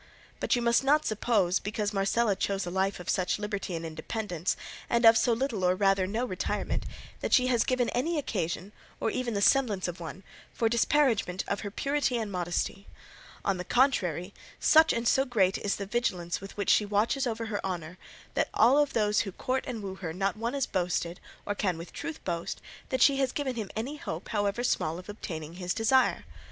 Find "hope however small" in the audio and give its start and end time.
23.97-24.97